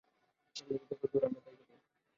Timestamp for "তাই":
1.45-1.55